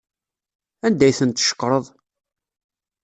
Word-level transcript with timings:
Anda 0.85 1.03
ay 1.07 1.15
tent-tceqreḍ? 1.19 1.85